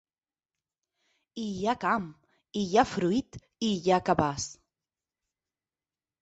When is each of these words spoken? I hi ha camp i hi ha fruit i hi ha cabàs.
I 1.41 1.43
hi 1.57 1.67
ha 1.71 1.75
camp 1.83 2.07
i 2.61 2.63
hi 2.71 2.79
ha 2.79 2.87
fruit 2.93 3.39
i 3.69 3.71
hi 3.83 3.93
ha 3.93 4.01
cabàs. 4.09 4.49